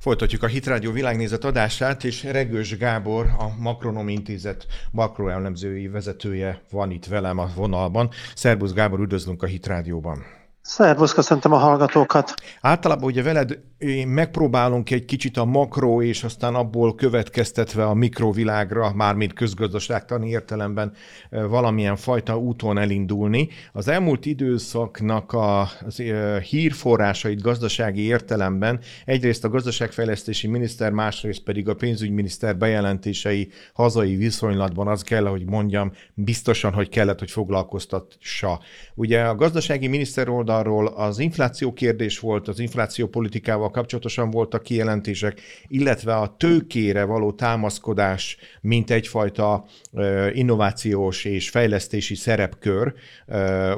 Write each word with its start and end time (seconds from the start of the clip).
Folytatjuk 0.00 0.42
a 0.42 0.46
Hitrádió 0.46 0.92
világnézet 0.92 1.44
adását, 1.44 2.04
és 2.04 2.24
Regős 2.24 2.76
Gábor, 2.76 3.26
a 3.38 3.54
Makronom 3.58 4.08
Intézet 4.08 4.66
makroelemzői 4.90 5.88
vezetője 5.88 6.62
van 6.70 6.90
itt 6.90 7.06
velem 7.06 7.38
a 7.38 7.50
vonalban. 7.54 8.10
Szerbusz 8.34 8.72
Gábor, 8.72 9.00
üdvözlünk 9.00 9.42
a 9.42 9.46
Hitrádióban. 9.46 10.39
Szervusz, 10.70 11.12
köszöntöm 11.12 11.52
a 11.52 11.56
hallgatókat. 11.56 12.34
Általában 12.60 13.04
ugye 13.04 13.22
veled 13.22 13.58
megpróbálunk 14.06 14.90
egy 14.90 15.04
kicsit 15.04 15.36
a 15.36 15.44
makro 15.44 16.02
és 16.02 16.24
aztán 16.24 16.54
abból 16.54 16.94
következtetve 16.94 17.84
a 17.84 17.94
mikrovilágra, 17.94 18.92
mármint 18.94 19.32
közgazdaságtani 19.32 20.28
értelemben 20.28 20.92
valamilyen 21.30 21.96
fajta 21.96 22.38
úton 22.38 22.78
elindulni. 22.78 23.48
Az 23.72 23.88
elmúlt 23.88 24.26
időszaknak 24.26 25.32
a, 25.32 25.60
az 25.60 26.02
hírforrásait 26.48 27.42
gazdasági 27.42 28.02
értelemben 28.02 28.80
egyrészt 29.04 29.44
a 29.44 29.48
gazdaságfejlesztési 29.48 30.46
miniszter, 30.46 30.92
másrészt 30.92 31.42
pedig 31.42 31.68
a 31.68 31.74
pénzügyminiszter 31.74 32.56
bejelentései 32.56 33.48
hazai 33.72 34.16
viszonylatban 34.16 34.88
az 34.88 35.02
kell, 35.02 35.24
hogy 35.24 35.44
mondjam, 35.44 35.92
biztosan, 36.14 36.72
hogy 36.72 36.88
kellett, 36.88 37.18
hogy 37.18 37.30
foglalkoztassa. 37.30 38.60
Ugye 38.94 39.22
a 39.22 39.34
gazdasági 39.34 39.86
miniszter 39.86 40.28
oldalról 40.68 40.86
az 40.86 41.18
infláció 41.18 41.72
kérdés 41.72 42.18
volt, 42.18 42.48
az 42.48 42.58
infláció 42.58 43.06
politikával 43.06 43.70
kapcsolatosan 43.70 44.30
voltak 44.30 44.62
kijelentések, 44.62 45.40
illetve 45.68 46.14
a 46.14 46.34
tőkére 46.38 47.04
való 47.04 47.32
támaszkodás, 47.32 48.36
mint 48.60 48.90
egyfajta 48.90 49.64
innovációs 50.32 51.24
és 51.24 51.50
fejlesztési 51.50 52.14
szerepkör 52.14 52.94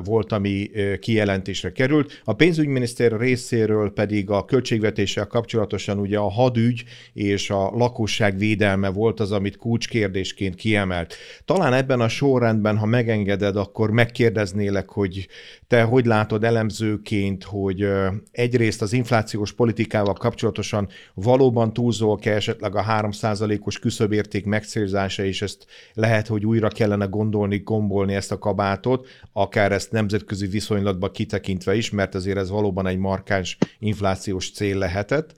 volt, 0.05 0.33
ami 0.33 0.71
kijelentésre 1.01 1.73
került. 1.73 2.21
A 2.25 2.33
pénzügyminiszter 2.33 3.19
részéről 3.19 3.93
pedig 3.93 4.31
a 4.31 4.45
költségvetéssel 4.45 5.27
kapcsolatosan 5.27 5.99
ugye 5.99 6.19
a 6.19 6.31
hadügy 6.31 6.85
és 7.13 7.51
a 7.51 7.71
lakosság 7.71 8.39
védelme 8.39 8.89
volt 8.89 9.21
az, 9.21 9.33
amit 9.33 9.57
kulcskérdésként 9.57 10.55
kiemelt. 10.55 11.15
Talán 11.45 11.73
ebben 11.73 12.01
a 12.01 12.09
sorrendben, 12.09 12.77
ha 12.77 12.87
megengeded, 12.87 13.57
akkor 13.57 13.91
megkérdeznélek, 13.91 14.89
hogy 14.89 15.29
te 15.67 15.83
hogy 15.83 16.07
látod 16.07 16.45
elemzőként, 16.73 17.45
hogy 17.45 17.89
egyrészt 18.31 18.83
az 18.83 18.93
inflációs 18.93 19.53
politikával 19.53 20.15
kapcsolatosan 20.15 20.89
valóban 21.15 21.73
túlzóak-e 21.73 22.35
esetleg 22.35 22.77
a 22.77 22.85
3%-os 22.89 23.79
küszöbérték 23.79 24.45
megcélzása, 24.45 25.25
és 25.25 25.43
ezt 25.43 25.67
lehet, 25.95 26.27
hogy 26.27 26.47
újra 26.47 26.69
kellene 26.69 27.05
gondolni, 27.05 27.59
gombolni 27.59 28.15
ezt 28.15 28.33
a 28.33 28.39
kabátot, 28.39 29.07
akár 29.33 29.73
ezt 29.73 29.91
nemzetközi 29.91 30.47
viszonylatba 30.47 31.11
kitekintve 31.11 31.75
is, 31.75 31.91
mert 31.91 32.15
azért 32.15 32.39
ez 32.39 32.51
valóban 32.51 32.87
egy 32.87 32.99
markáns 32.99 33.59
inflációs 33.79 34.53
cél 34.53 34.79
lehetett, 34.79 35.35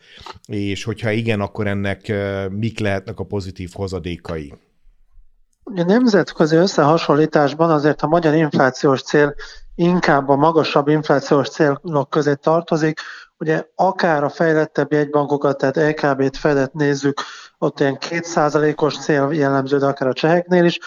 és 0.46 0.84
hogyha 0.84 1.10
igen, 1.10 1.40
akkor 1.40 1.66
ennek 1.66 2.12
mik 2.50 2.78
lehetnek 2.78 3.18
a 3.18 3.24
pozitív 3.24 3.70
hozadékai? 3.72 4.54
A 5.62 5.82
nemzetközi 5.82 6.56
összehasonlításban 6.56 7.70
azért 7.70 8.02
a 8.02 8.06
magyar 8.06 8.34
inflációs 8.34 9.02
cél 9.02 9.34
inkább 9.74 10.28
a 10.28 10.36
magasabb 10.36 10.88
inflációs 10.88 11.48
célok 11.48 12.10
közé 12.10 12.34
tartozik. 12.34 13.00
Ugye 13.38 13.64
akár 13.74 14.24
a 14.24 14.28
fejlettebb 14.28 14.92
jegybankokat, 14.92 15.58
tehát 15.58 15.76
LKB-t 15.76 16.36
fedet 16.36 16.72
nézzük, 16.72 17.20
ott 17.58 17.80
ilyen 17.80 17.98
kétszázalékos 17.98 18.98
cél 18.98 19.28
jellemző, 19.32 19.78
de 19.78 19.86
akár 19.86 20.08
a 20.08 20.12
cseheknél 20.12 20.64
is. 20.64 20.78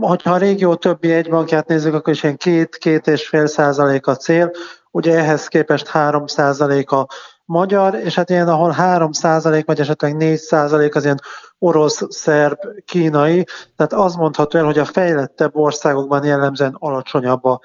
Ha 0.00 0.16
a 0.22 0.36
régió 0.36 0.74
többi 0.74 1.12
egybankját 1.12 1.68
nézzük, 1.68 1.94
akkor 1.94 2.12
is 2.12 2.22
ilyen 2.22 2.36
két-két 2.36 3.06
és 3.06 3.28
fél 3.28 3.46
százalék 3.46 4.06
a 4.06 4.16
cél, 4.16 4.50
ugye 4.90 5.18
ehhez 5.18 5.46
képest 5.46 5.88
3 5.88 6.26
százalék 6.26 6.90
a 6.90 7.06
magyar, 7.44 7.94
és 7.94 8.14
hát 8.14 8.30
ilyen, 8.30 8.48
ahol 8.48 8.70
3 8.70 9.12
százalék, 9.12 9.66
vagy 9.66 9.80
esetleg 9.80 10.16
4 10.16 10.38
százalék 10.38 10.94
az 10.94 11.04
ilyen 11.04 11.20
orosz, 11.58 12.02
szerb, 12.08 12.58
kínai, 12.84 13.44
tehát 13.76 13.92
az 13.92 14.14
mondható 14.14 14.58
el, 14.58 14.64
hogy 14.64 14.78
a 14.78 14.84
fejlettebb 14.84 15.56
országokban 15.56 16.24
jellemzően 16.24 16.76
alacsonyabb 16.78 17.44
a 17.44 17.60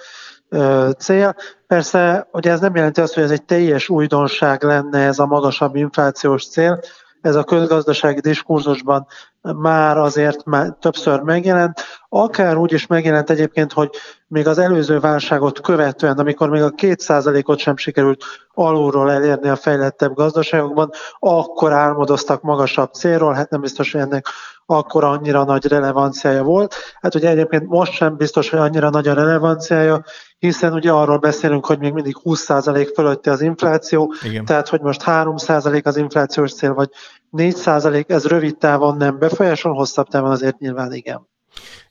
cél. 0.98 1.36
Persze, 1.68 2.28
hogy 2.32 2.48
ez 2.48 2.60
nem 2.60 2.76
jelenti 2.76 3.02
azt, 3.02 3.14
hogy 3.14 3.24
ez 3.24 3.32
egy 3.32 3.44
teljes 3.44 3.90
újdonság 3.90 4.64
lenne 4.64 5.00
ez 5.00 5.20
a 5.20 5.26
magasabb 5.26 5.76
inflációs 5.76 6.48
cél, 6.48 6.80
ez 7.22 7.36
a 7.36 7.44
közgazdasági 7.44 8.20
diskurzusban 8.20 9.08
már 9.52 9.98
azért 9.98 10.46
már 10.46 10.76
többször 10.80 11.20
megjelent, 11.20 11.82
akár 12.10 12.58
úgy 12.58 12.74
is 12.74 12.88
megjelent 12.88 13.30
egyébként, 13.30 13.72
hogy 13.72 13.90
még 14.28 14.48
az 14.48 14.58
előző 14.58 15.00
válságot 15.00 15.62
követően, 15.62 16.18
amikor 16.18 16.50
még 16.50 16.62
a 16.62 16.70
2%-ot 16.70 17.60
sem 17.60 17.78
sikerült 17.78 18.24
alulról 18.54 19.12
elérni 19.12 19.50
a 19.50 19.56
fejlettebb 19.56 20.14
gazdaságokban, 20.14 20.90
akkor 21.20 21.72
álmodoztak 21.72 22.42
magasabb 22.42 22.94
célról, 22.94 23.34
hát 23.34 23.50
nem 23.50 23.62
biztos, 23.62 23.92
hogy 23.92 24.02
ennek 24.02 24.28
akkor 24.66 25.04
annyira 25.04 25.44
nagy 25.44 25.66
relevanciája 25.66 26.44
volt. 26.44 26.76
Hát 27.02 27.16
ugye 27.16 27.30
egyébként 27.30 27.68
most 27.68 27.94
sem 27.94 28.18
biztos, 28.18 28.50
hogy 28.50 28.60
annyira 28.60 28.90
nagy 28.90 29.08
a 29.08 29.14
relevanciája, 29.14 30.04
hiszen 30.38 30.74
ugye 30.74 30.92
arról 30.92 31.18
beszélünk, 31.18 31.66
hogy 31.66 31.80
még 31.80 31.94
mindig 31.94 32.18
20% 32.24 32.92
fölötti 32.96 33.30
az 33.30 33.42
infláció, 33.42 34.14
Igen. 34.24 34.46
tehát 34.46 34.68
hogy 34.68 34.82
most 34.82 35.04
3% 35.06 35.84
az 35.84 35.98
inflációs 35.98 36.54
cél, 36.54 36.74
vagy 36.74 36.90
4% 37.38 38.10
ez 38.10 38.26
rövid 38.26 38.58
távon 38.58 38.98
nem 38.98 39.20
befolyásol, 39.20 39.74
hosszabb 39.74 40.08
távon 40.08 40.32
azért 40.32 40.60
nyilván 40.60 40.94
igen. 40.94 41.28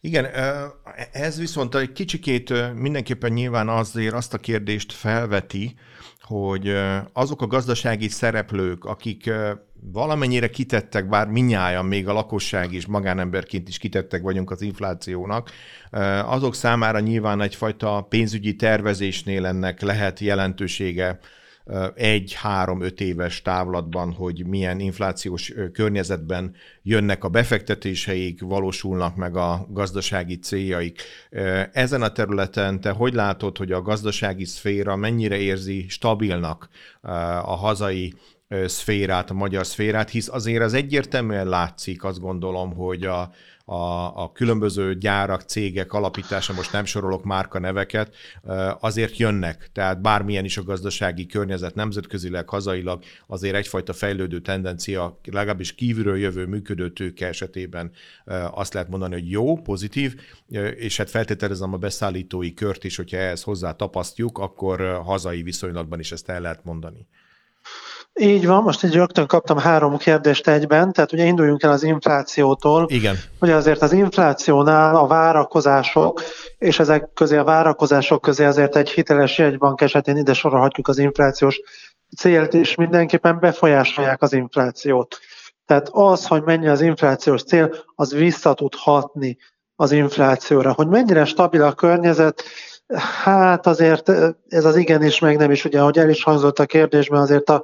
Igen, 0.01 0.27
ez 1.13 1.39
viszont 1.39 1.75
egy 1.75 1.93
kicsikét 1.93 2.75
mindenképpen 2.75 3.33
nyilván 3.33 3.69
azért 3.69 4.15
azt 4.15 4.35
a 4.35 4.39
kérdést 4.39 4.93
felveti, 4.93 5.75
hogy 6.21 6.73
azok 7.13 7.43
a 7.43 7.47
gazdasági 7.47 8.09
szereplők, 8.09 8.85
akik 8.85 9.31
valamennyire 9.93 10.51
kitettek, 10.51 11.09
bár 11.09 11.27
minnyáján 11.27 11.85
még 11.85 12.09
a 12.09 12.13
lakosság 12.13 12.73
is, 12.73 12.87
magánemberként 12.87 13.69
is 13.69 13.79
kitettek 13.79 14.23
vagyunk 14.23 14.51
az 14.51 14.63
inflációnak, 14.63 15.51
azok 16.25 16.55
számára 16.55 17.01
nyilván 17.01 17.41
egyfajta 17.41 18.07
pénzügyi 18.09 18.57
tervezésnél 18.57 19.47
ennek 19.47 19.81
lehet 19.81 20.21
jelentősége 20.21 21.19
egy-három-öt 21.95 23.01
éves 23.01 23.43
távlatban, 23.43 24.13
hogy 24.13 24.47
milyen 24.47 24.81
inflációs 24.81 25.53
környezetben 25.73 26.55
jönnek 26.83 27.25
a 27.25 27.29
befektetéseik, 27.29 28.41
valósulnak 28.41 29.17
meg 29.17 29.37
a 29.37 29.67
gazdasági 29.71 30.39
céljaik. 30.39 31.03
Ezen 31.73 32.03
a 32.03 32.13
területen 32.13 32.81
te 32.81 32.91
hogy 32.91 33.15
látod, 33.15 33.57
hogy 33.57 33.73
a 33.73 33.83
gazdasági 33.83 34.45
szféra 34.45 34.97
mennyire 34.97 35.37
érzi 35.37 35.87
stabilnak 35.89 36.69
a 37.43 37.57
hazai 37.57 38.15
szférát, 38.67 39.31
a 39.31 39.35
magyar 39.35 39.67
szférát, 39.67 40.11
hisz 40.11 40.29
azért 40.29 40.63
az 40.63 40.75
egyértelműen 40.75 41.49
látszik, 41.49 42.05
azt 42.05 42.21
gondolom, 42.21 42.75
hogy 42.75 43.05
a, 43.05 43.31
a, 43.65 44.23
a 44.23 44.33
különböző 44.33 44.95
gyárak, 44.99 45.41
cégek 45.41 45.93
alapítása, 45.93 46.53
most 46.53 46.73
nem 46.73 46.85
sorolok 46.85 47.25
márka 47.25 47.59
neveket, 47.59 48.15
azért 48.81 49.17
jönnek. 49.17 49.71
Tehát 49.73 50.01
bármilyen 50.01 50.45
is 50.45 50.57
a 50.57 50.63
gazdasági 50.63 51.27
környezet 51.27 51.75
nemzetközileg, 51.75 52.49
hazailag, 52.49 53.03
azért 53.27 53.55
egyfajta 53.55 53.93
fejlődő 53.93 54.41
tendencia, 54.41 55.21
legalábbis 55.25 55.75
kívülről 55.75 56.19
jövő 56.19 56.47
működő 56.47 56.93
tőke 56.93 57.27
esetében 57.27 57.91
azt 58.51 58.75
lehet 58.75 58.89
mondani, 58.89 59.15
hogy 59.15 59.31
jó, 59.31 59.57
pozitív, 59.57 60.21
és 60.77 60.97
hát 60.97 61.11
feltételezem 61.11 61.73
a 61.73 61.77
beszállítói 61.77 62.55
kört 62.55 62.85
is, 62.85 62.97
hogyha 62.97 63.17
ehhez 63.17 63.43
hozzá 63.43 63.73
tapasztjuk, 63.73 64.39
akkor 64.39 65.01
hazai 65.05 65.43
viszonylatban 65.43 65.99
is 65.99 66.13
ezt 66.13 66.29
el 66.29 66.41
lehet 66.41 66.65
mondani. 66.65 67.07
Így 68.21 68.47
van, 68.47 68.63
most 68.63 68.85
egy 68.85 68.95
rögtön 68.95 69.27
kaptam 69.27 69.59
három 69.59 69.97
kérdést 69.97 70.49
egyben, 70.49 70.93
tehát 70.93 71.13
ugye 71.13 71.25
induljunk 71.25 71.63
el 71.63 71.71
az 71.71 71.83
inflációtól. 71.83 72.87
Igen. 72.89 73.17
Ugye 73.41 73.55
azért 73.55 73.83
az 73.83 73.93
inflációnál 73.93 74.97
a 74.97 75.07
várakozások, 75.07 76.23
és 76.59 76.79
ezek 76.79 77.11
közé 77.15 77.37
a 77.37 77.45
várakozások 77.45 78.21
közé 78.21 78.45
azért 78.45 78.77
egy 78.77 78.91
hiteles 78.91 79.39
jegybank 79.39 79.81
esetén 79.81 80.17
ide 80.17 80.33
sorolhatjuk 80.33 80.89
az 80.89 80.99
inflációs 80.99 81.61
célt, 82.17 82.55
és 82.55 82.75
mindenképpen 82.75 83.39
befolyásolják 83.41 84.23
az 84.23 84.33
inflációt. 84.33 85.19
Tehát 85.67 85.89
az, 85.91 86.27
hogy 86.27 86.43
mennyi 86.43 86.69
az 86.69 86.81
inflációs 86.81 87.43
cél, 87.43 87.75
az 87.95 88.13
vissza 88.13 88.55
tud 88.55 88.75
hatni 88.75 89.37
az 89.77 89.93
inflációra. 89.93 90.73
Hogy 90.73 90.89
mennyire 90.89 91.25
stabil 91.25 91.63
a 91.63 91.73
környezet, 91.73 92.43
hát 93.23 93.67
azért 93.67 94.09
ez 94.49 94.65
az 94.65 94.77
igen 94.77 95.05
is, 95.05 95.19
meg 95.19 95.37
nem 95.37 95.51
is, 95.51 95.65
ugye, 95.65 95.81
ahogy 95.81 95.99
el 95.99 96.11
is 96.11 96.23
hangzott 96.23 96.59
a 96.59 96.67
kérdésben, 96.67 97.21
azért 97.21 97.51
a 97.51 97.63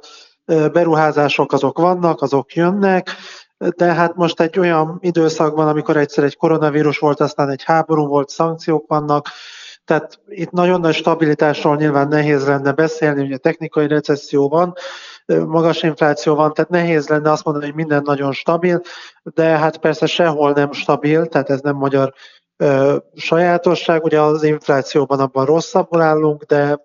beruházások 0.71 1.53
azok 1.53 1.77
vannak, 1.77 2.21
azok 2.21 2.53
jönnek, 2.53 3.09
de 3.57 3.93
hát 3.93 4.15
most 4.15 4.41
egy 4.41 4.59
olyan 4.59 4.97
időszakban, 5.01 5.67
amikor 5.67 5.97
egyszer 5.97 6.23
egy 6.23 6.37
koronavírus 6.37 6.97
volt, 6.97 7.19
aztán 7.19 7.49
egy 7.49 7.63
háború 7.63 8.07
volt, 8.07 8.29
szankciók 8.29 8.87
vannak, 8.87 9.27
tehát 9.85 10.19
itt 10.27 10.51
nagyon 10.51 10.79
nagy 10.79 10.93
stabilitásról 10.93 11.75
nyilván 11.75 12.07
nehéz 12.07 12.47
lenne 12.47 12.71
beszélni, 12.71 13.23
ugye 13.23 13.37
technikai 13.37 13.87
recesszió 13.87 14.49
van, 14.49 14.73
magas 15.25 15.83
infláció 15.83 16.35
van, 16.35 16.53
tehát 16.53 16.69
nehéz 16.69 17.07
lenne 17.07 17.31
azt 17.31 17.43
mondani, 17.43 17.65
hogy 17.65 17.75
minden 17.75 18.01
nagyon 18.05 18.31
stabil, 18.31 18.81
de 19.23 19.43
hát 19.43 19.77
persze 19.77 20.05
sehol 20.05 20.51
nem 20.51 20.71
stabil, 20.71 21.25
tehát 21.25 21.49
ez 21.49 21.59
nem 21.59 21.75
magyar 21.75 22.13
sajátosság, 23.15 24.03
ugye 24.03 24.21
az 24.21 24.43
inflációban 24.43 25.19
abban 25.19 25.45
rosszabbul 25.45 26.01
állunk, 26.01 26.43
de 26.43 26.79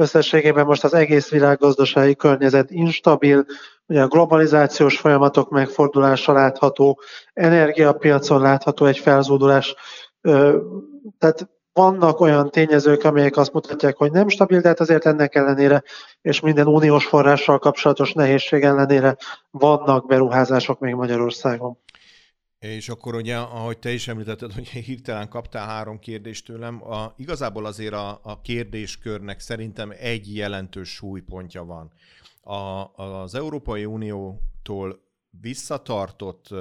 Összességében 0.00 0.66
most 0.66 0.84
az 0.84 0.94
egész 0.94 1.28
világgazdasági 1.28 2.16
környezet 2.16 2.70
instabil, 2.70 3.44
ugye 3.86 4.02
a 4.02 4.06
globalizációs 4.06 4.98
folyamatok 4.98 5.50
megfordulása 5.50 6.32
látható, 6.32 7.00
energiapiacon 7.32 8.40
látható 8.40 8.86
egy 8.86 8.98
felzódulás, 8.98 9.74
tehát 11.18 11.48
vannak 11.72 12.20
olyan 12.20 12.50
tényezők, 12.50 13.04
amelyek 13.04 13.36
azt 13.36 13.52
mutatják, 13.52 13.96
hogy 13.96 14.12
nem 14.12 14.28
stabil, 14.28 14.60
de 14.60 14.68
hát 14.68 14.80
azért 14.80 15.06
ennek 15.06 15.34
ellenére, 15.34 15.82
és 16.22 16.40
minden 16.40 16.66
uniós 16.66 17.06
forrással 17.06 17.58
kapcsolatos 17.58 18.12
nehézség 18.12 18.62
ellenére 18.62 19.16
vannak 19.50 20.06
beruházások 20.06 20.78
még 20.78 20.94
Magyarországon. 20.94 21.78
És 22.60 22.88
akkor 22.88 23.14
ugye, 23.14 23.36
ahogy 23.36 23.78
te 23.78 23.92
is 23.92 24.08
említetted, 24.08 24.52
hogy 24.52 24.68
hirtelen 24.68 25.28
kaptál 25.28 25.66
három 25.66 25.98
kérdést 25.98 26.44
tőlem, 26.44 26.90
a, 26.90 27.14
igazából 27.16 27.66
azért 27.66 27.92
a, 27.92 28.20
a 28.22 28.40
kérdéskörnek 28.40 29.40
szerintem 29.40 29.92
egy 29.98 30.34
jelentős 30.34 30.88
súlypontja 30.88 31.64
van. 31.64 31.92
A, 32.40 32.86
az 33.02 33.34
Európai 33.34 33.84
Uniótól 33.84 35.02
visszatartott 35.30 36.50
uh, 36.50 36.58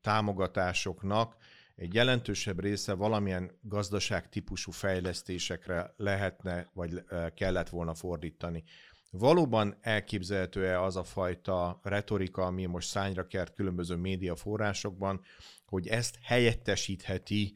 támogatásoknak 0.00 1.36
egy 1.76 1.94
jelentősebb 1.94 2.60
része 2.60 2.94
valamilyen 2.94 3.50
gazdaságtípusú 3.62 4.70
fejlesztésekre 4.70 5.94
lehetne, 5.96 6.70
vagy 6.72 7.04
kellett 7.34 7.68
volna 7.68 7.94
fordítani. 7.94 8.64
Valóban 9.10 9.76
elképzelhető-e 9.80 10.82
az 10.82 10.96
a 10.96 11.04
fajta 11.04 11.80
retorika, 11.82 12.42
ami 12.42 12.64
most 12.64 12.88
szányra 12.88 13.26
kert 13.26 13.54
különböző 13.54 13.94
médiaforrásokban, 13.94 15.20
hogy 15.64 15.86
ezt 15.86 16.18
helyettesítheti 16.22 17.54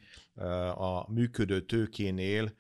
a 0.75 1.13
működő 1.13 1.61
tőkénél 1.61 2.55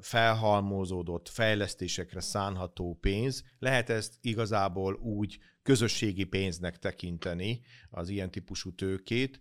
felhalmozódott 0.00 1.28
fejlesztésekre 1.28 2.20
szánható 2.20 2.98
pénz. 3.00 3.44
Lehet 3.58 3.90
ezt 3.90 4.14
igazából 4.20 4.94
úgy 4.94 5.38
közösségi 5.62 6.24
pénznek 6.24 6.78
tekinteni 6.78 7.60
az 7.90 8.08
ilyen 8.08 8.30
típusú 8.30 8.74
tőkét, 8.74 9.38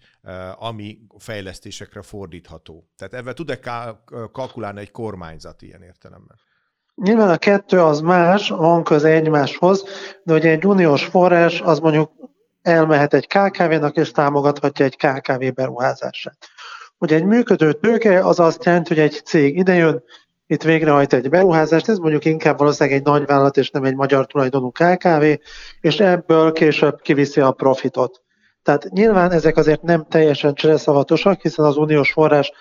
ami 0.56 1.00
fejlesztésekre 1.18 2.02
fordítható. 2.02 2.90
Tehát 2.96 3.14
ebben 3.14 3.36
tud-e 3.36 3.60
kalkulálni 4.32 4.80
egy 4.80 4.92
kormányzat 4.92 5.62
ilyen 5.62 5.82
értelemben? 5.82 6.40
Nyilván 7.04 7.30
a 7.30 7.38
kettő 7.38 7.82
az 7.82 8.00
más, 8.00 8.50
van 8.50 8.84
köze 8.84 9.10
egymáshoz, 9.10 9.84
de 10.24 10.34
ugye 10.34 10.50
egy 10.50 10.66
uniós 10.66 11.06
forrás 11.06 11.62
az 11.62 11.80
mondjuk 11.80 12.12
elmehet 12.62 13.14
egy 13.14 13.28
KKV-nak 13.28 13.96
és 13.96 14.12
támogathatja 14.12 14.86
egy 14.86 14.96
KKV 14.96 15.54
beruházását. 15.54 16.38
Ugye 16.98 17.16
egy 17.16 17.24
működő 17.24 17.74
tőke 17.74 18.26
az 18.26 18.40
azt 18.40 18.66
jelenti, 18.66 18.94
hogy 18.94 19.04
egy 19.04 19.22
cég 19.26 19.58
idejön, 19.58 20.04
itt 20.48 20.64
végrehajt 20.64 21.14
egy 21.14 21.30
beruházást, 21.30 21.90
ez 21.90 21.98
mondjuk 21.98 22.26
inkább 22.26 22.58
valószínűleg 22.58 23.00
egy 23.00 23.06
nagyvállalat 23.06 23.58
és 23.58 23.70
nem 23.70 23.84
egy 23.84 23.96
magyar 23.96 24.28
tulajdonú 24.28 24.72
KKV, 24.72 25.24
és 25.82 26.00
ebből 26.00 26.52
később 26.52 27.02
kiviszi 27.02 27.42
a 27.42 27.52
profitot. 27.52 28.22
Tehát 28.64 28.90
nyilván 28.90 29.32
ezek 29.32 29.58
azért 29.58 29.82
nem 29.82 30.06
teljesen 30.10 30.54
csereszavatosak, 30.54 31.42
hiszen 31.42 31.66
az 31.66 31.78
uniós 31.78 32.12
forrás 32.12 32.52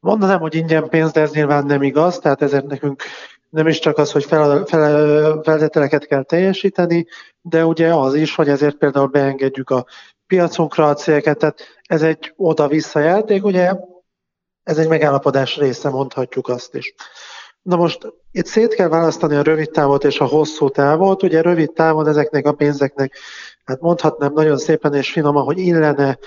mondanám, 0.00 0.40
hogy 0.40 0.54
ingyen 0.54 0.88
pénz, 0.88 1.12
de 1.12 1.20
ez 1.20 1.32
nyilván 1.32 1.66
nem 1.66 1.82
igaz, 1.82 2.18
tehát 2.18 2.42
ezért 2.42 2.66
nekünk 2.66 3.02
nem 3.50 3.66
is 3.66 3.78
csak 3.78 3.98
az, 3.98 4.12
hogy 4.12 4.24
fel, 4.24 4.64
fel, 4.64 5.40
feltételeket 5.42 6.06
kell 6.06 6.22
teljesíteni, 6.22 7.06
de 7.40 7.64
ugye 7.64 7.94
az 7.94 8.14
is, 8.14 8.34
hogy 8.34 8.48
ezért 8.48 8.76
például 8.76 9.06
beengedjük 9.06 9.70
a 9.70 9.86
piacunkra 10.26 10.88
a 10.88 10.94
cégeket, 10.94 11.38
tehát 11.38 11.60
ez 11.82 12.02
egy 12.02 12.32
oda-vissza 12.36 13.00
játék, 13.00 13.44
ugye 13.44 13.72
ez 14.62 14.78
egy 14.78 14.88
megállapodás 14.88 15.56
része, 15.56 15.88
mondhatjuk 15.88 16.48
azt 16.48 16.74
is. 16.74 16.94
Na 17.62 17.76
most 17.76 18.12
itt 18.30 18.46
szét 18.46 18.74
kell 18.74 18.88
választani 18.88 19.36
a 19.36 19.42
rövid 19.42 19.70
távot 19.70 20.04
és 20.04 20.20
a 20.20 20.24
hosszú 20.24 20.68
távot. 20.68 21.22
Ugye 21.22 21.42
rövid 21.42 21.72
távon 21.72 22.08
ezeknek 22.08 22.46
a 22.46 22.52
pénzeknek, 22.52 23.18
hát 23.64 23.80
mondhatnám 23.80 24.32
nagyon 24.32 24.58
szépen 24.58 24.94
és 24.94 25.12
finoman, 25.12 25.44
hogy 25.44 25.58
illene 25.58 26.18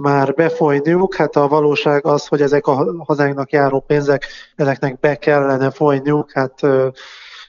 már 0.00 0.34
befolyniuk, 0.34 1.14
hát 1.14 1.36
a 1.36 1.48
valóság 1.48 2.06
az, 2.06 2.26
hogy 2.26 2.42
ezek 2.42 2.66
a 2.66 3.04
hazánknak 3.04 3.50
járó 3.50 3.80
pénzek, 3.80 4.26
ezeknek 4.56 5.00
be 5.00 5.16
kellene 5.16 5.70
folyniuk, 5.70 6.32
hát 6.32 6.60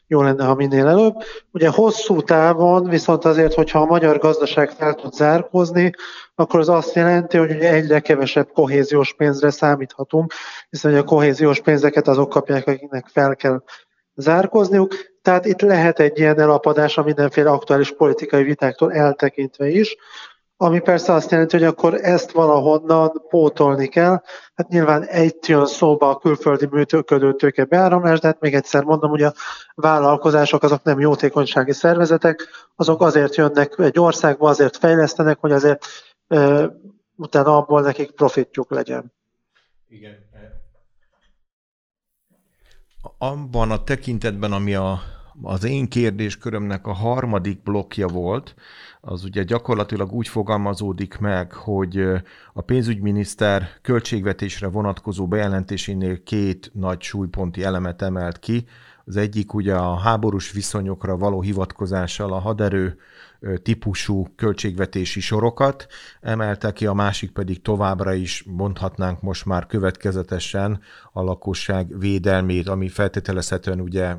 jó 0.07 0.21
lenne, 0.21 0.45
ha 0.45 0.55
minél 0.55 0.87
előbb. 0.87 1.15
Ugye 1.51 1.69
hosszú 1.69 2.21
távon 2.21 2.89
viszont 2.89 3.25
azért, 3.25 3.53
hogyha 3.53 3.79
a 3.79 3.85
magyar 3.85 4.17
gazdaság 4.17 4.69
fel 4.69 4.93
tud 4.93 5.13
zárkózni, 5.13 5.91
akkor 6.35 6.59
az 6.59 6.69
azt 6.69 6.95
jelenti, 6.95 7.37
hogy 7.37 7.51
ugye 7.51 7.73
egyre 7.73 7.99
kevesebb 7.99 8.51
kohéziós 8.53 9.13
pénzre 9.13 9.49
számíthatunk, 9.49 10.33
hiszen 10.69 10.95
a 10.95 11.03
kohéziós 11.03 11.61
pénzeket 11.61 12.07
azok 12.07 12.29
kapják, 12.29 12.67
akiknek 12.67 13.07
fel 13.07 13.35
kell 13.35 13.63
zárkozniuk. 14.15 14.95
Tehát 15.21 15.45
itt 15.45 15.61
lehet 15.61 15.99
egy 15.99 16.19
ilyen 16.19 16.39
elapadás 16.39 16.97
a 16.97 17.03
mindenféle 17.03 17.49
aktuális 17.49 17.91
politikai 17.91 18.43
vitáktól 18.43 18.93
eltekintve 18.93 19.67
is, 19.67 19.95
ami 20.57 20.79
persze 20.79 21.13
azt 21.13 21.31
jelenti, 21.31 21.57
hogy 21.57 21.65
akkor 21.65 21.93
ezt 21.93 22.31
valahonnan 22.31 23.23
pótolni 23.29 23.87
kell. 23.87 24.21
Hát 24.55 24.67
nyilván 24.67 25.03
egy 25.03 25.35
jön 25.47 25.65
szóba 25.65 26.09
a 26.09 26.17
külföldi 26.17 26.67
működő 26.71 27.33
tőke 27.33 27.65
beáramlás, 27.65 28.19
de 28.19 28.27
hát 28.27 28.39
még 28.39 28.53
egyszer 28.53 28.83
mondom, 28.83 29.09
hogy 29.09 29.23
a 29.23 29.33
vállalkozások 29.75 30.63
azok 30.63 30.83
nem 30.83 30.99
jótékonysági 30.99 31.73
szervezetek, 31.73 32.47
azok 32.75 33.01
azért 33.01 33.35
jönnek 33.35 33.73
egy 33.77 33.99
országba, 33.99 34.49
azért 34.49 34.77
fejlesztenek, 34.77 35.37
hogy 35.39 35.51
azért 35.51 35.85
e, 36.27 36.69
utána 37.15 37.57
abból 37.57 37.81
nekik 37.81 38.11
profitjuk 38.11 38.71
legyen. 38.71 39.13
Igen. 39.89 40.25
Abban 43.17 43.71
a 43.71 43.83
tekintetben, 43.83 44.51
ami 44.51 44.75
a, 44.75 44.99
az 45.41 45.63
én 45.63 45.87
kérdéskörömnek 45.87 46.87
a 46.87 46.93
harmadik 46.93 47.63
blokja 47.63 48.07
volt, 48.07 48.55
az 49.01 49.23
ugye 49.23 49.43
gyakorlatilag 49.43 50.11
úgy 50.11 50.27
fogalmazódik 50.27 51.17
meg, 51.17 51.53
hogy 51.53 51.97
a 52.53 52.61
pénzügyminiszter 52.61 53.69
költségvetésre 53.81 54.67
vonatkozó 54.67 55.27
bejelentésénél 55.27 56.23
két 56.23 56.71
nagy 56.73 57.01
súlyponti 57.01 57.63
elemet 57.63 58.01
emelt 58.01 58.39
ki. 58.39 58.65
Az 59.05 59.15
egyik 59.15 59.53
ugye 59.53 59.75
a 59.75 59.95
háborús 59.95 60.51
viszonyokra 60.51 61.17
való 61.17 61.41
hivatkozással 61.41 62.33
a 62.33 62.39
haderő 62.39 62.99
típusú 63.61 64.27
költségvetési 64.35 65.19
sorokat 65.19 65.87
emelte 66.21 66.73
ki, 66.73 66.85
a 66.85 66.93
másik 66.93 67.31
pedig 67.31 67.61
továbbra 67.61 68.13
is 68.13 68.43
mondhatnánk 68.47 69.21
most 69.21 69.45
már 69.45 69.65
következetesen 69.65 70.79
a 71.11 71.21
lakosság 71.21 71.99
védelmét, 71.99 72.67
ami 72.67 72.87
feltételezhetően 72.87 73.81
ugye 73.81 74.15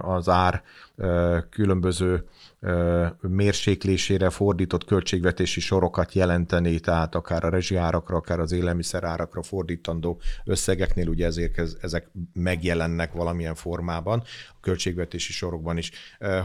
az 0.00 0.28
ár 0.28 0.62
különböző 1.50 2.24
mérséklésére 3.20 4.30
fordított 4.30 4.84
költségvetési 4.84 5.60
sorokat 5.60 6.12
jelenteni, 6.12 6.80
tehát 6.80 7.14
akár 7.14 7.44
a 7.44 7.48
rezsiárakra, 7.48 8.16
akár 8.16 8.40
az 8.40 8.52
élelmiszerárakra 8.52 9.42
fordítandó 9.42 10.20
összegeknél, 10.44 11.08
ugye 11.08 11.26
ezért 11.26 11.58
ezek 11.80 12.10
megjelennek 12.32 13.12
valamilyen 13.12 13.54
formában, 13.54 14.22
a 14.50 14.60
költségvetési 14.60 15.32
sorokban 15.32 15.76
is. 15.76 15.90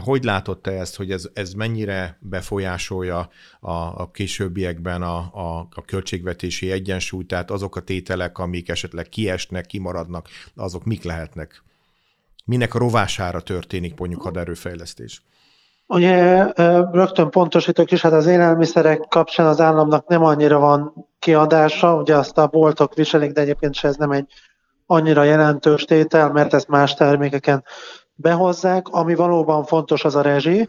Hogy 0.04 0.24
látod 0.24 0.60
te 0.60 0.70
ezt, 0.70 0.96
hogy 0.96 1.10
ez, 1.10 1.28
ez 1.32 1.52
mennyire 1.52 2.11
befolyásolja 2.20 3.28
a, 3.60 3.70
a 3.72 4.10
későbbiekben 4.12 5.02
a, 5.02 5.16
a, 5.16 5.68
a 5.74 5.84
költségvetési 5.86 6.70
egyensúlyt, 6.70 7.26
tehát 7.26 7.50
azok 7.50 7.76
a 7.76 7.80
tételek, 7.80 8.38
amik 8.38 8.68
esetleg 8.68 9.08
kiesnek, 9.08 9.66
kimaradnak, 9.66 10.28
azok 10.56 10.84
mik 10.84 11.02
lehetnek? 11.02 11.62
Minek 12.44 12.74
a 12.74 12.78
rovására 12.78 13.40
történik 13.40 13.98
mondjuk 13.98 14.22
haderőfejlesztés? 14.22 15.22
Ugye 15.86 16.44
rögtön 16.92 17.30
pontosítok 17.30 17.90
is, 17.90 18.00
hát 18.00 18.12
az 18.12 18.26
élelmiszerek 18.26 19.00
kapcsán 19.08 19.46
az 19.46 19.60
államnak 19.60 20.06
nem 20.06 20.24
annyira 20.24 20.58
van 20.58 21.06
kiadása, 21.18 21.96
ugye 21.96 22.16
azt 22.16 22.38
a 22.38 22.46
boltok 22.46 22.94
viselik, 22.94 23.32
de 23.32 23.40
egyébként 23.40 23.74
se 23.74 23.88
ez 23.88 23.96
nem 23.96 24.10
egy 24.10 24.26
annyira 24.86 25.22
jelentős 25.22 25.84
tétel, 25.84 26.32
mert 26.32 26.54
ezt 26.54 26.68
más 26.68 26.94
termékeken 26.94 27.64
behozzák. 28.14 28.88
Ami 28.88 29.14
valóban 29.14 29.64
fontos, 29.64 30.04
az 30.04 30.16
a 30.16 30.22
rezsi. 30.22 30.68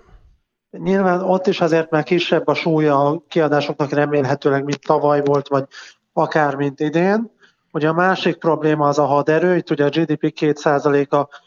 Nyilván 0.77 1.21
ott 1.21 1.47
is 1.47 1.61
azért 1.61 1.89
már 1.89 2.03
kisebb 2.03 2.47
a 2.47 2.53
súlya 2.53 3.07
a 3.07 3.23
kiadásoknak 3.27 3.91
remélhetőleg, 3.91 4.63
mint 4.63 4.85
tavaly 4.85 5.21
volt, 5.23 5.47
vagy 5.47 5.65
akár 6.13 6.55
mint 6.55 6.79
idén. 6.79 7.31
Ugye 7.71 7.87
a 7.87 7.93
másik 7.93 8.37
probléma 8.37 8.87
az 8.87 8.99
a 8.99 9.05
haderő, 9.05 9.55
itt 9.55 9.69
ugye 9.69 9.85
a 9.85 9.89
GDP 9.89 10.33
2%-a 10.39 11.41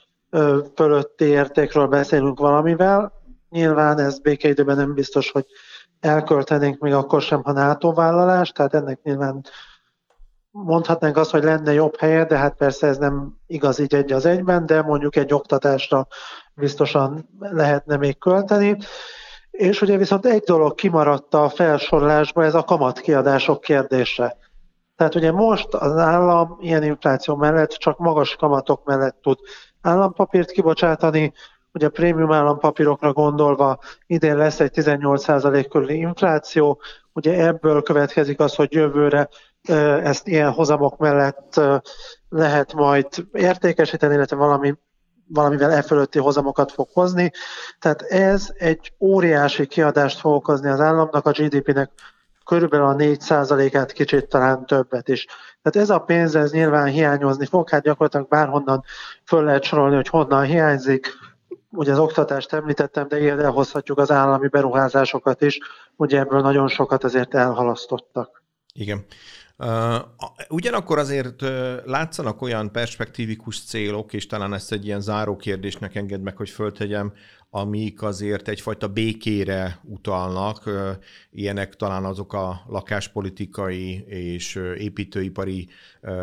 fölötti 0.74 1.24
értékről 1.24 1.86
beszélünk 1.86 2.38
valamivel, 2.38 3.16
Nyilván 3.50 3.98
ez 3.98 4.18
békeidőben 4.18 4.76
nem 4.76 4.94
biztos, 4.94 5.30
hogy 5.30 5.46
elköltenénk 6.00 6.78
még 6.78 6.92
akkor 6.92 7.22
sem, 7.22 7.42
ha 7.42 7.52
NATO 7.52 7.92
vállalás, 7.92 8.50
tehát 8.50 8.74
ennek 8.74 9.02
nyilván 9.02 9.44
mondhatnánk 10.64 11.16
azt, 11.16 11.30
hogy 11.30 11.44
lenne 11.44 11.72
jobb 11.72 11.96
helye, 11.98 12.24
de 12.24 12.36
hát 12.36 12.56
persze 12.56 12.86
ez 12.86 12.98
nem 12.98 13.36
igaz 13.46 13.78
így 13.78 13.94
egy 13.94 14.12
az 14.12 14.26
egyben, 14.26 14.66
de 14.66 14.82
mondjuk 14.82 15.16
egy 15.16 15.32
oktatásra 15.32 16.06
biztosan 16.54 17.28
lehetne 17.38 17.96
még 17.96 18.18
költeni. 18.18 18.76
És 19.50 19.82
ugye 19.82 19.96
viszont 19.96 20.26
egy 20.26 20.42
dolog 20.42 20.74
kimaradt 20.74 21.34
a 21.34 21.48
felsorolásba, 21.48 22.44
ez 22.44 22.54
a 22.54 22.62
kamatkiadások 22.62 23.60
kérdése. 23.60 24.36
Tehát 24.96 25.14
ugye 25.14 25.32
most 25.32 25.74
az 25.74 25.96
állam 25.96 26.56
ilyen 26.60 26.82
infláció 26.82 27.36
mellett 27.36 27.70
csak 27.70 27.98
magas 27.98 28.36
kamatok 28.36 28.84
mellett 28.84 29.18
tud 29.22 29.38
állampapírt 29.80 30.50
kibocsátani, 30.50 31.32
ugye 31.72 31.86
a 31.86 31.90
prémium 31.90 32.32
állampapírokra 32.32 33.12
gondolva 33.12 33.78
idén 34.06 34.36
lesz 34.36 34.60
egy 34.60 34.70
18% 34.74 35.66
körüli 35.70 35.96
infláció, 35.96 36.80
ugye 37.12 37.46
ebből 37.46 37.82
következik 37.82 38.40
az, 38.40 38.54
hogy 38.54 38.72
jövőre 38.72 39.28
ezt 40.02 40.26
ilyen 40.26 40.50
hozamok 40.50 40.96
mellett 40.96 41.60
lehet 42.28 42.72
majd 42.72 43.06
értékesíteni, 43.32 44.14
illetve 44.14 44.36
valami, 44.36 44.74
valamivel 45.28 45.72
e 45.72 45.82
fölötti 45.82 46.18
hozamokat 46.18 46.72
fog 46.72 46.88
hozni. 46.92 47.30
Tehát 47.78 48.02
ez 48.02 48.48
egy 48.58 48.92
óriási 49.00 49.66
kiadást 49.66 50.20
fog 50.20 50.34
okozni 50.34 50.68
az 50.68 50.80
államnak, 50.80 51.26
a 51.26 51.30
GDP-nek 51.30 51.90
körülbelül 52.44 52.86
a 52.86 52.94
4%-át, 52.94 53.92
kicsit 53.92 54.28
talán 54.28 54.66
többet 54.66 55.08
is. 55.08 55.26
Tehát 55.62 55.88
ez 55.88 55.90
a 55.90 55.98
pénz, 55.98 56.34
ez 56.34 56.52
nyilván 56.52 56.86
hiányozni 56.86 57.46
fog, 57.46 57.68
hát 57.70 57.82
gyakorlatilag 57.82 58.28
bárhonnan 58.28 58.84
föl 59.24 59.44
lehet 59.44 59.62
sorolni, 59.62 59.94
hogy 59.94 60.08
honnan 60.08 60.44
hiányzik, 60.44 61.06
ugye 61.70 61.92
az 61.92 61.98
oktatást 61.98 62.52
említettem, 62.52 63.08
de 63.08 63.20
ilyen 63.20 63.40
elhozhatjuk 63.40 63.98
az 63.98 64.10
állami 64.10 64.48
beruházásokat 64.48 65.42
is, 65.42 65.58
ugye 65.96 66.18
ebből 66.18 66.40
nagyon 66.40 66.68
sokat 66.68 67.04
azért 67.04 67.34
elhalasztottak. 67.34 68.42
Igen. 68.72 69.04
Ugyanakkor 70.48 70.98
azért 70.98 71.40
látszanak 71.84 72.42
olyan 72.42 72.72
perspektívikus 72.72 73.64
célok, 73.64 74.12
és 74.12 74.26
talán 74.26 74.54
ezt 74.54 74.72
egy 74.72 74.86
ilyen 74.86 75.00
záró 75.00 75.36
kérdésnek 75.36 75.94
enged 75.94 76.22
meg, 76.22 76.36
hogy 76.36 76.50
föltegyem, 76.50 77.12
amik 77.56 78.02
azért 78.02 78.48
egyfajta 78.48 78.88
békére 78.88 79.80
utalnak. 79.82 80.70
Ilyenek 81.30 81.74
talán 81.76 82.04
azok 82.04 82.32
a 82.32 82.60
lakáspolitikai 82.68 84.04
és 84.06 84.54
építőipari 84.78 85.68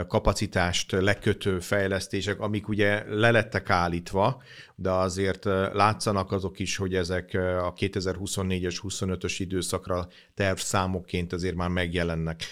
kapacitást 0.08 0.92
lekötő 0.92 1.60
fejlesztések, 1.60 2.40
amik 2.40 2.68
ugye 2.68 3.04
lelettek 3.08 3.70
állítva, 3.70 4.42
de 4.76 4.92
azért 4.92 5.46
látszanak 5.74 6.32
azok 6.32 6.60
is, 6.60 6.78
hogy 6.78 6.96
ezek 6.96 7.30
a 7.64 7.74
2024-es, 7.74 8.78
25-ös 8.88 9.36
időszakra 9.38 10.08
tervszámokként 10.34 11.34
azért 11.34 11.56
már 11.56 11.70
megjelennek. 11.70 12.44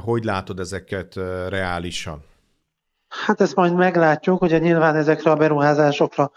Hogy 0.00 0.24
látod 0.24 0.60
ezeket 0.60 1.14
reálisan? 1.48 2.22
Hát 3.08 3.40
ezt 3.40 3.54
majd 3.54 3.74
meglátjuk, 3.74 4.42
ugye 4.42 4.58
nyilván 4.58 4.96
ezekre 4.96 5.30
a 5.30 5.36
beruházásokra 5.36 6.30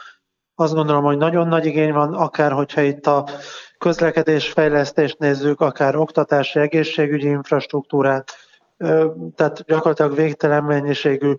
azt 0.59 0.73
gondolom, 0.73 1.03
hogy 1.03 1.17
nagyon 1.17 1.47
nagy 1.47 1.65
igény 1.65 1.93
van, 1.93 2.13
akár 2.13 2.51
hogyha 2.51 2.81
itt 2.81 3.07
a 3.07 3.25
közlekedésfejlesztést 3.77 5.19
nézzük, 5.19 5.61
akár 5.61 5.95
oktatási, 5.95 6.59
egészségügyi 6.59 7.27
infrastruktúrát, 7.27 8.31
tehát 9.35 9.63
gyakorlatilag 9.65 10.15
végtelen 10.15 10.63
mennyiségű 10.63 11.33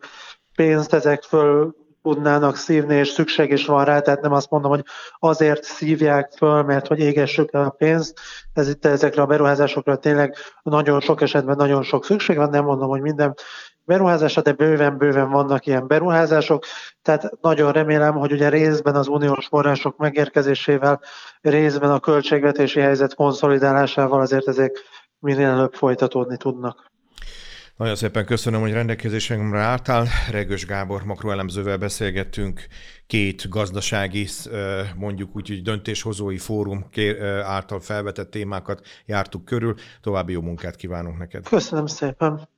pénzt 0.54 0.92
ezek 0.92 1.22
föl 1.22 1.74
tudnának 2.02 2.56
szívni, 2.56 2.94
és 2.94 3.08
szükség 3.08 3.50
is 3.50 3.66
van 3.66 3.84
rá, 3.84 4.00
tehát 4.00 4.20
nem 4.20 4.32
azt 4.32 4.50
mondom, 4.50 4.70
hogy 4.70 4.84
azért 5.18 5.64
szívják 5.64 6.32
föl, 6.36 6.62
mert 6.62 6.86
hogy 6.86 6.98
égessük 6.98 7.52
el 7.52 7.64
a 7.64 7.70
pénzt, 7.70 8.20
ez 8.52 8.68
itt 8.68 8.84
ezekre 8.86 9.22
a 9.22 9.26
beruházásokra 9.26 9.96
tényleg 9.96 10.34
nagyon 10.62 11.00
sok 11.00 11.20
esetben 11.20 11.56
nagyon 11.56 11.82
sok 11.82 12.04
szükség 12.04 12.36
van, 12.36 12.50
nem 12.50 12.64
mondom, 12.64 12.88
hogy 12.88 13.00
minden 13.00 13.34
beruházásra, 13.88 14.42
de 14.42 14.52
bőven-bőven 14.52 15.30
vannak 15.30 15.66
ilyen 15.66 15.86
beruházások, 15.86 16.64
tehát 17.02 17.30
nagyon 17.40 17.72
remélem, 17.72 18.14
hogy 18.14 18.32
ugye 18.32 18.48
részben 18.48 18.94
az 18.94 19.06
uniós 19.06 19.46
források 19.46 19.96
megérkezésével, 19.96 21.00
részben 21.40 21.90
a 21.90 22.00
költségvetési 22.00 22.80
helyzet 22.80 23.14
konszolidálásával 23.14 24.20
azért 24.20 24.48
ezek 24.48 24.76
minél 25.18 25.48
előbb 25.48 25.74
folytatódni 25.74 26.36
tudnak. 26.36 26.86
Nagyon 27.76 27.96
szépen 27.96 28.24
köszönöm, 28.24 28.60
hogy 28.60 28.72
rendelkezésemre 28.72 29.60
álltál. 29.60 30.06
Regős 30.30 30.66
Gábor 30.66 31.02
makroelemzővel 31.04 31.76
beszélgettünk, 31.76 32.66
két 33.06 33.48
gazdasági, 33.48 34.26
mondjuk 34.96 35.36
úgy, 35.36 35.48
hogy 35.48 35.62
döntéshozói 35.62 36.38
fórum 36.38 36.86
által 37.42 37.80
felvetett 37.80 38.30
témákat 38.30 38.80
jártuk 39.06 39.44
körül. 39.44 39.74
További 40.00 40.32
jó 40.32 40.40
munkát 40.40 40.76
kívánunk 40.76 41.18
neked. 41.18 41.48
Köszönöm 41.48 41.86
szépen. 41.86 42.48